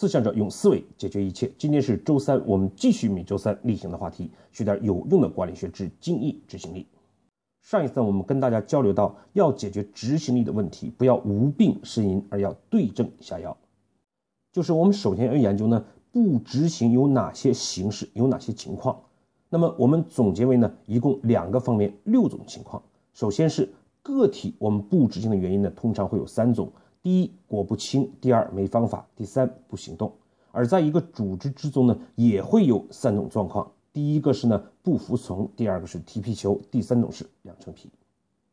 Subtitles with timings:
[0.00, 1.52] 思想者用思维解决一切。
[1.58, 6.86] 今天是周三，我们继续每周三例行的话题，学点有用的管理学之精益执行力。
[7.60, 13.54] 上一次我们跟大家交流到，要解决执行力的问题，不要无病呻吟，而要对症下药。
[14.54, 18.98] 就是我们首先要研究呢，不执行有哪些形式，有哪些情况。
[19.50, 22.82] 那么我们总结为呢，一共两个方面，六种情况。
[23.12, 23.68] 首先是
[24.00, 26.72] 个体，我们不执行的原因呢，通常会有三种：
[27.02, 30.12] 第一，果不清；第二，没方法；第三，不行动。
[30.52, 33.70] 而在一个组织之中呢，也会有三种状况。
[33.92, 37.88] 第一个是呢不服从，第二个是踢皮球，第三种是养成皮。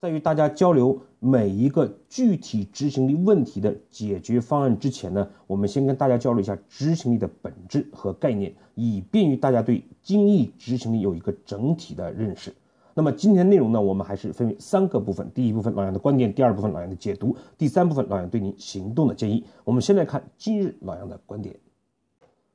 [0.00, 12.52] 在与大家交流每一个具体执行力问题的解决方案之前呢，我们先跟大家交流一下执行力的本质和概念，以便于大家对精益执行力有一个整体的认识。
[12.94, 19.44] 那么今天内容呢，我们还是分为三个部分：第一部分老杨的观点，第二部分老杨的解读，第三部分老杨对您行动的建议。
[19.64, 21.56] 我们先来看今日老杨的观点。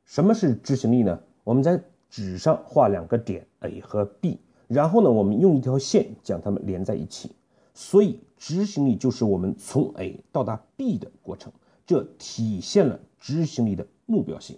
[0.06, 1.20] 什么是执行力呢？
[1.44, 7.32] 我们在纸上画两个点 A 和 B，然后呢，我们用一条线将它们连在一起。
[7.74, 11.52] 所以，执行力就是我们从 A 到达 B 的过程，
[11.86, 14.58] 这体现了执行力的目标性。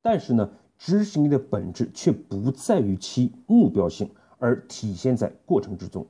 [0.00, 4.08] 但是呢，执行力的本质却不在于其目标性，
[4.40, 6.04] 而体现在过程之中。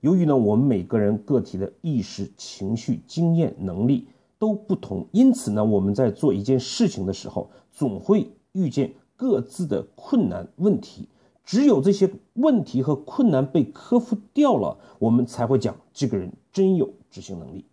[0.00, 8.94] 由于呢，我们每个人个体的意识、情绪、经验、能力都不同，因此呢，我们在做一件事情的时候，总会遇见。
[9.14, 11.06] 各自的困难问题，
[11.44, 17.64] 只有这些问题和困难被克服掉了，我们才会讲这个人真有执行能力。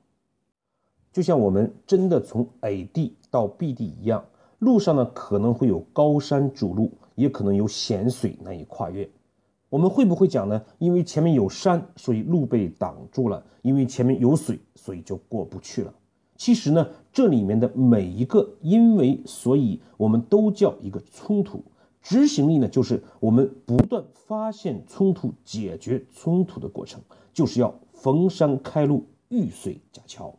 [1.11, 4.23] 就像我们真的从 A 地到 B 地一样，
[4.59, 9.09] 路上呢可能会有高山阻路，也可能有险水难以跨越。
[9.69, 10.61] 我们会不会讲呢？
[10.79, 15.93] 因为前面有山，所以路被挡住了；因为前面有水，所以就过不去了。
[16.35, 21.63] 其实呢，这里面的每一个因为所以，我们都叫一个冲突。
[22.01, 26.99] 执行力呢，就是我们不断发现冲突、解决冲突的过程，
[27.33, 30.33] 就是要逢山开路、遇水架桥。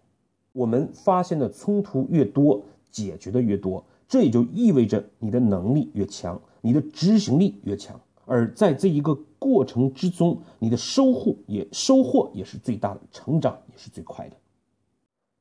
[0.52, 8.00] 我们发现的冲突越多，解决的越多，这也就意味着你的能力越强，你的执行力越强。
[8.25, 14.36] 而在这一个过程之中，你的收获也收获也是最大的，成长也是最快的。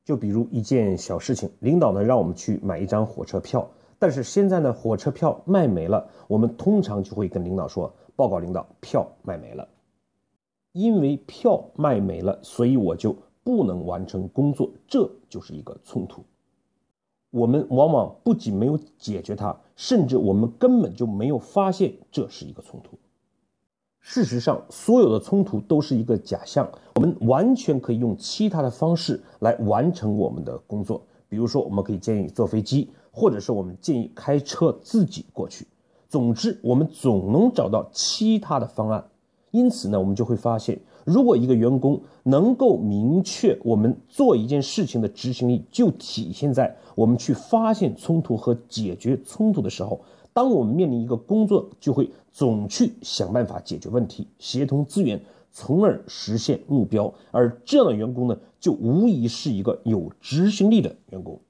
[0.04, 9.68] 就比如一件小事情，领导呢让我们去买一张火车票，但是现在呢火车票卖没了，我们通常就会跟领导说：“报告领导，票卖没了。”
[10.72, 16.24] 因为票卖没了，所以我就不能完成工作，这就是一个冲突。
[17.30, 22.98] 我们往往不仅没有解决它，甚至我们根本就没有发现这是一个冲突。
[24.00, 26.68] 事实上，所有的冲突都是一个假象。
[26.94, 31.02] 我们完全可以用其他的方式来完成我们的工作。
[31.28, 35.66] 比如说，我们可以建议坐飞机，或者是我们建议开车自己过去。
[36.08, 39.04] 总之，我们总能找到其他的方案。
[39.50, 50.00] 因此呢，我们就会发现，如果一个员工能够明确我们做一件事情的执行力，就体现在我们去发现冲突和解决冲突的时候。
[50.32, 57.12] 当我们面临一个工作，就会总去想办法解决问题，协同资源，从而实现目标。
[57.32, 61.40] 而这样的员工呢，就无疑是一个有执行力的员工。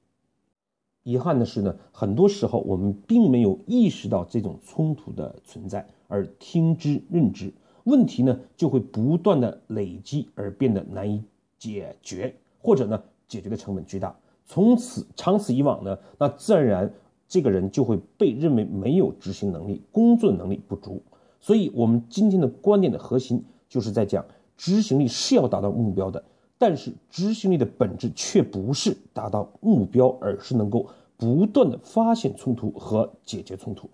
[1.02, 7.52] 遗憾的是呢，很多时候我们并没有意识到这种冲突的存在，而听之任之，
[7.84, 11.22] 问题呢就会不断的累积，而变得难以
[11.58, 14.16] 解决，或者呢解决的成本巨大。
[14.46, 16.92] 从此长此以往呢，那自然而然。
[17.32, 21.00] 这个人就会被认为没有执行能力，工作能力不足。
[21.38, 24.24] 所以，我们今天的观点的核心就是在讲，
[24.56, 26.24] 执行力是要达到目标的，
[26.58, 33.88] 但是执行力的本质却不是达到目标，而是能够不断的发现冲突和解决冲突。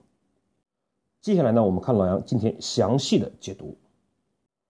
[1.27, 3.77] 接下来呢，我们看老杨今天详细的解读。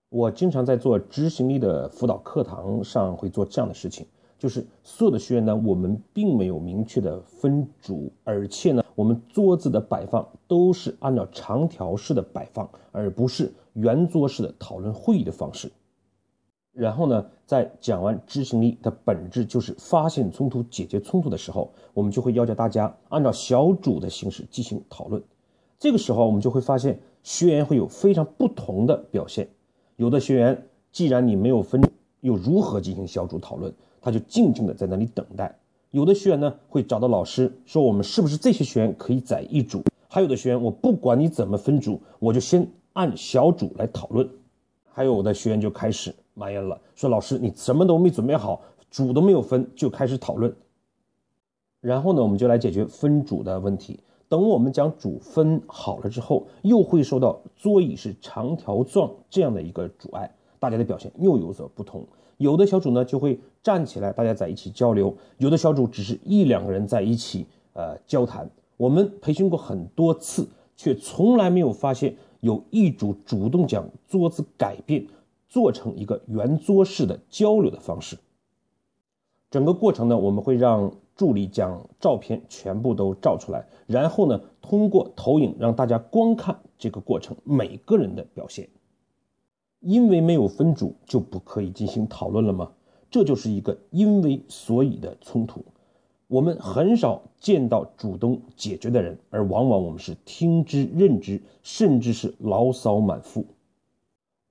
[0.09, 4.07] 我经常在做执行力的辅导课堂上会做这样的事情。
[4.39, 15.71] 就是所有的学员呢，我们并没有明确的分组，而且呢，我们桌子的摆放都是按照长条式的摆放，而不是圆桌式的讨论会议的方式。
[16.73, 25.23] 然后呢，在讲完执行力的本质就是发现冲突、解决冲突的时候，我们就会要求大家按照小组的形式进行讨论。
[25.79, 29.49] 这个时候，我们就会发现学员会有非常不同的表现。
[29.97, 31.83] 有的学员，既然你没有分，
[32.21, 33.73] 又如何进行小组讨论？
[34.01, 35.59] 他就静静的在那里等待。
[35.91, 44.29] 有的学员呢会找到老师说：“我们是不是这些学员可以在一组？”还有的学员，我不管你怎么分组，我就先按小组来讨论。
[44.93, 50.55] 还有的学员就开始埋怨了，说：“老师，你什么都没准备好，组都没有分，就开始讨论。”
[51.81, 54.01] 然后呢，我们就来解决分组的问题。
[54.29, 62.07] 等我们将组分好了之后，又会受到桌椅是长条状这样的一个阻碍，大家的表现又有所不同。
[62.39, 68.51] 有的小组呢就会站起来，大家在一起交流；有的小组只是一两个人在一起呃交谈。
[68.77, 70.47] 我们培训过很多次，
[70.77, 75.07] 却从来没有发现有一组主动将桌子改变，
[75.49, 78.19] 做成一个圆桌式的交流的方式。
[79.51, 88.69] 整个过程呢，我们会让助理将照片全部都照出来，然后呢，通过投影让大家观看这个过程每个人的表现。
[89.81, 92.71] 因为没有分组，就不可以进行讨论了吗？
[93.11, 95.65] 这就是一个因为所以的冲突。
[96.29, 103.47] 我们很少见到主动解决的人，而往往我们是听之任之，甚至是牢骚满腹。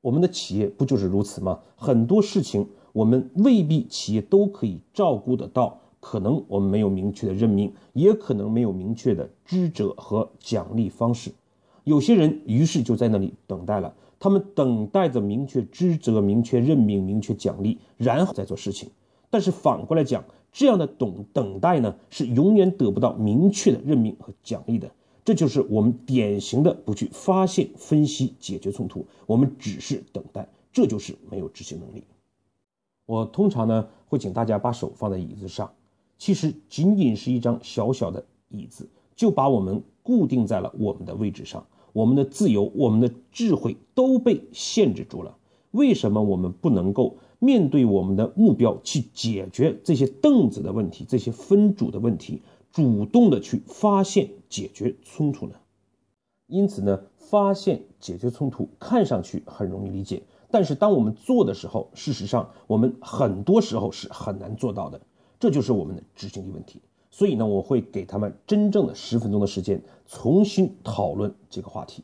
[0.01, 1.59] 我们的企业不就是如此吗？
[1.75, 2.67] 很多事情。
[2.93, 11.31] 我们未必企业都可以照顾得到，可能我们没有明确的任命，也可能没有明确的知者和奖励方式。
[11.83, 18.87] 有些人于是就在那里等待了，他们等待着明确知责、明确任命、明确奖励，然后再做事情。
[19.31, 24.91] 但是反过来讲，这样的等等待呢，是永远得不到明确的任命和奖励的。
[25.23, 32.03] 这就是我们典型的不去发现、分析、解决冲突，我们只是等待，这就是没有执行能力。
[33.07, 35.71] 我通常呢会请大家把手放在椅子上，
[36.17, 45.37] 其实仅仅是一张小小的椅子，就把我们固定在了我们的位置上，我们的自由、我们的智慧都被限制住了。
[45.71, 52.41] 为什么我们不能够面对我们的目标去解决这些凳子的问题、这些分组的问题，
[52.71, 55.55] 主动的去发现、解决冲突呢？
[56.47, 60.23] 因此呢，发现、解决冲突看上去很容易理解。
[60.49, 65.01] 但是当我们做的时候，事实上我们很多时候是很难做到的，
[65.39, 66.79] 这就是我们的执行力问题。
[67.11, 72.03] 所以呢，我会给他们真正的十分钟的时间，重新讨论这个话题，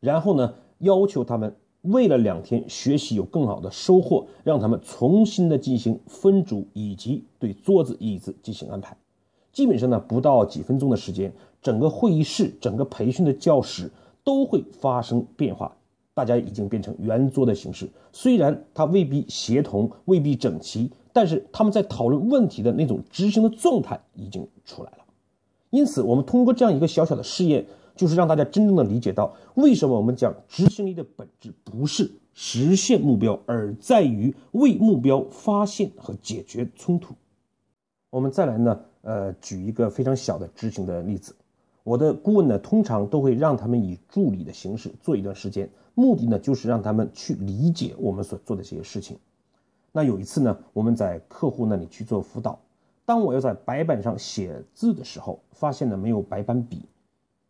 [0.00, 8.96] 然后呢，要求他们为了两天学习有更好的收获，让他们重新的进行分组以及对桌子椅子进行安排。
[9.52, 11.30] 基本上呢，不到几分钟的时间，
[11.60, 13.90] 整个会议室、整个培训的教室
[14.24, 15.76] 都会发生变化。
[16.14, 24.98] 大家已经变成圆桌的形式，虽然它未必协同，未必整齐，但是他们在讨论问题的那种执行的状态已经出来了。
[25.70, 27.66] 因此，我们通过这样一个小小的试验，
[27.96, 37.16] 就是让大家真正的理解到，为什么我们讲执行力的本质不是实现目标，而在于为目标发现和解决冲突。
[38.10, 41.34] 我们再来呢，呃，举一个非常小的执行的例子。
[41.82, 49.18] 我的顾问呢，通常都会让他们以助理的形式做一段时间，目的呢就是让他们去理解我们所做的这些事情。
[49.98, 52.56] 那有一次呢，我们在客户那里去做辅导，
[53.04, 56.82] 当我要在白板上写字的时候，发现呢没有白板笔。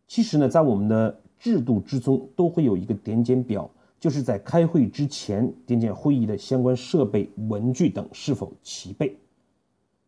[0.07, 3.69] 其实呢，在我们的制度之中都会有一个点检表，
[3.99, 9.15] 就是在开会之前点检会议的相关设备、文具等是否齐备。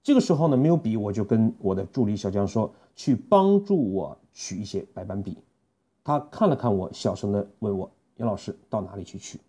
[0.01, 5.37] 这个时候呢，没有笔，我就跟我的助理小江说，去帮助我取一些白板笔。
[6.03, 9.39] 他看了看我，小声的问我：“杨老师到哪里去取？”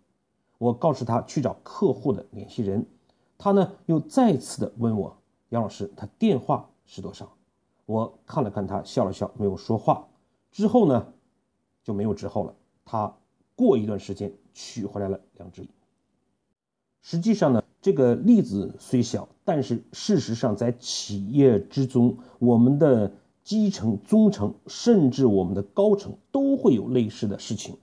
[0.63, 2.85] 我告诉他去找客户的联系人。
[3.37, 5.17] 他呢又再次的问我
[5.49, 7.33] ：“杨老师，他电话是多少？”
[7.85, 10.07] 我看了看他，笑了笑，没有说话。
[10.51, 11.13] 之后呢，
[11.83, 12.55] 就没有之后了。
[12.85, 13.13] 他
[13.55, 15.67] 过一段时间取回来了两只。
[17.01, 17.61] 实际上呢。
[17.81, 23.11] 这个例子虽小，但是事实上，在企业之中，我们的
[23.43, 27.75] 基层、中层，甚至我们的高层，都会有类似的事情。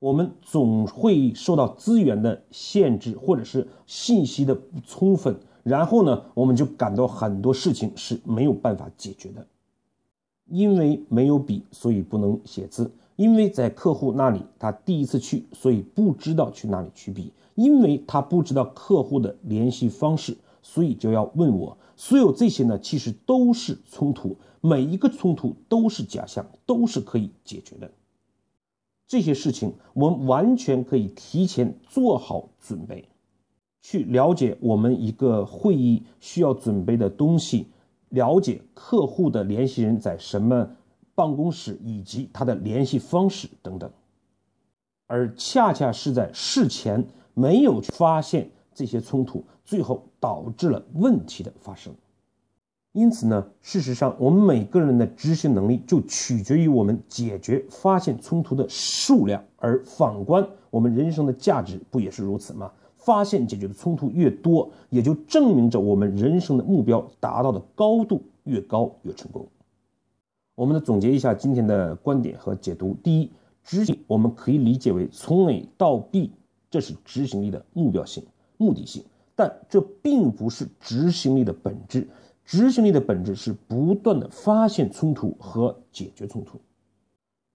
[0.00, 9.46] 我们总会受到资源的限制，或者是信息的不充分，然后呢，我们就感到很多事情是没有办法解决的。
[10.46, 17.32] 因为没有笔，所以不能写字；因为在客户那里，他第一次去，所以不知道去哪里取笔。
[17.54, 21.76] 因为他不知道客户的联系方式，所以就要问我。
[21.94, 27.90] 所有这些呢，其实都是冲突，每一个冲突都是假象，都是可以解决的。
[29.10, 33.08] 这些事情我们完全可以提前做好准备，
[33.82, 37.66] 去了解我们一个会议需要准备的东西，
[38.10, 40.76] 了解客户的联系人在什么
[41.16, 43.90] 办公室以及他的联系方式等等，
[45.08, 47.04] 而恰恰是在事前。
[47.34, 51.92] 没有发现这些冲突，最后导致了问题的发生。
[52.92, 59.44] 因此呢，事实上，我们每个人的执行能力就取决于我们解决、发现冲突的数量。
[59.56, 62.72] 而反观我们人生的价值，不也是如此吗？
[62.96, 69.46] 发现、解决的冲突越多，也就证明着我们人生的目标达到的高度越高越成功。
[70.56, 73.30] 我们的总结一下今天的观点和解读：第一，
[73.62, 76.32] 执行我们可以理解为从 A 到 B，
[76.68, 78.24] 这是执行力的目标性、
[78.56, 79.04] 目的性，
[79.36, 82.08] 但这并不是执行力的本质。
[82.50, 86.58] 执行力的本质是不断的发现冲突和解决冲突。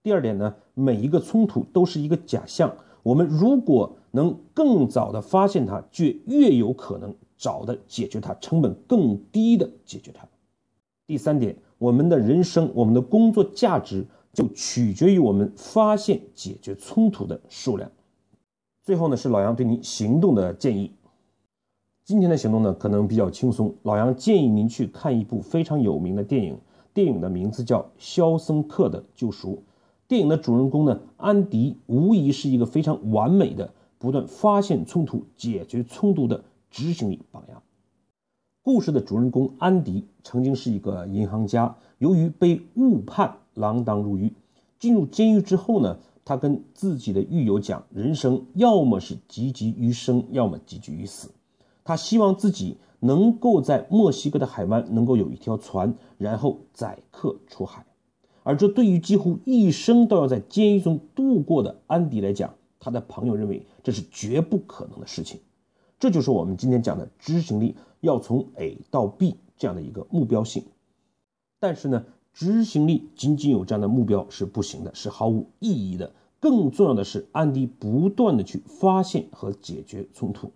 [0.02, 2.74] 第二点呢，每一个冲突都是一个假象，
[3.04, 10.26] 我们如果能更早的发现它，就越有可能找的解决它，成本更低的解决它。
[11.06, 17.92] 第三点，我们的人生，我们的工作价值就取决于我们发现解决冲突的数量。
[18.82, 20.94] 最后呢，是老杨对您行动的建议。
[22.06, 23.74] 今天的行动呢，可能比较轻松。
[23.82, 26.60] 老杨建议您去看一部非常有名的电影，
[26.94, 29.56] 电影的名字叫《肖申克的救赎》。
[30.08, 37.64] 电影的主人公呢，安迪无疑是一个非常完美的不断发现冲突、解决冲突的执行力榜样。
[38.62, 44.32] 故事的主人公安迪曾经是一个银行家，由于被误判锒铛入狱，
[44.78, 51.32] 进入监狱之后呢，他跟自己的狱友讲：人生要么是积极于生，要么积极于死。
[51.86, 57.86] 他希望自己能够在墨西哥的海湾能够有一条船，然后载客出海。
[58.44, 65.40] 而这对于几乎一生都要在监狱中度过的安迪来讲，他的朋友认为这是绝不可能的事情。
[66.00, 70.64] 这就是我们今天讲的执行力，要从 A 到 B 这样的一个目标性。
[71.60, 76.12] 但是呢，执行力仅仅有这样的目标是不行的，是毫无意义的。
[76.40, 80.52] 更重要的是，安迪不断的去发现和解决冲突。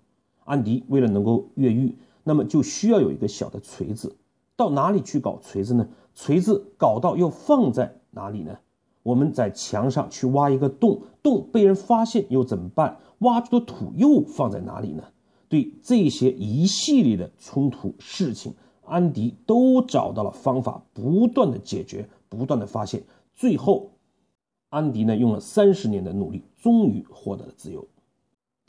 [0.49, 4.15] 安迪为了能够越狱，那么就需要有一个小的锤子。
[4.55, 5.87] 到哪里去搞锤子呢？
[6.15, 8.57] 锤子搞到又放在哪里呢？
[9.03, 12.97] 我们在墙上去挖一个洞，洞被人发现又怎么办？
[13.19, 15.03] 挖出的土又放在哪里呢？
[15.47, 23.03] 对这些一系列的冲突事情，安迪都找到了方法，不断的解决，不断的发现。
[23.35, 23.91] 最后，
[24.69, 27.87] 安迪呢用了三十年的努力，终于获得了自由。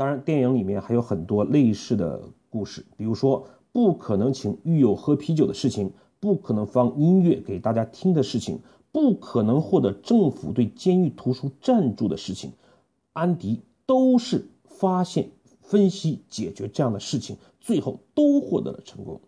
[0.00, 8.61] 当然，电影里面还有很多类似的故事，比如说不可能请狱友喝啤酒的事情，不可能放音乐给大家听的事情，
[8.92, 12.50] 不可能获得政府对监狱图书赞助的事情，
[13.12, 15.28] 安迪都是发现、
[15.61, 19.21] 分析、解决这样的事情，最后都获得了成功。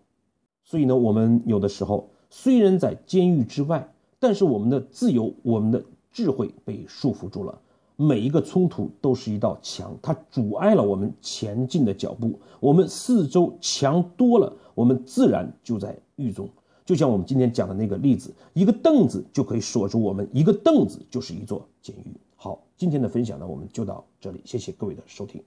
[0.64, 7.61] 所以呢，我们有的时候虽然在监狱之外，但是我们的自由、我们的智慧被束缚住了。
[8.02, 12.38] 每一个冲突都是一道墙，它阻碍了我们前进的脚步。
[12.59, 16.49] 我们四周墙多了，我们自然就在狱中。
[16.85, 22.12] 就像我们今天讲的那个例子，一个凳子就可以锁住我们，一个凳子就是一座监狱。
[22.35, 25.40] 好，今天的分享呢，我们就到这里，谢谢各位的收听。